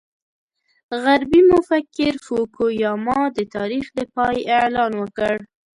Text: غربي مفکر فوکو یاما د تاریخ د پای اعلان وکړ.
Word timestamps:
غربي 1.01 1.41
مفکر 1.51 2.13
فوکو 2.25 2.65
یاما 2.83 3.19
د 3.37 3.39
تاریخ 3.55 3.85
د 3.97 3.99
پای 4.15 4.37
اعلان 4.57 4.91
وکړ. 4.97 5.35